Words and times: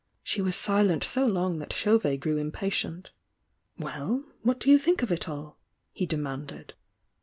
She 0.23 0.41
was 0.41 0.55
silent 0.55 1.03
so 1.03 1.27
long 1.27 1.59
that 1.59 1.71
Chauvet 1.73 2.19
grew 2.21 2.37
impatient. 2.37 3.11
"Well! 3.77 4.23
What 4.41 4.59
do 4.59 4.71
you 4.71 4.79
think 4.79 5.03
of 5.03 5.11
it 5.11 5.29
all?" 5.29 5.59
he 5.91 6.07
de 6.07 6.17
manded. 6.17 6.71